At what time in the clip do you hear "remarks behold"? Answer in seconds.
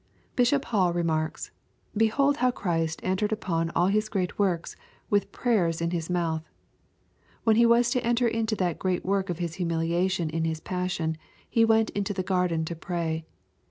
0.93-2.37